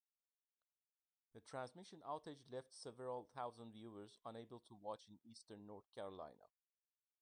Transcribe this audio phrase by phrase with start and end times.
[1.35, 6.49] The transmission outage left several thousand viewers unable to watch in Eastern North Carolina.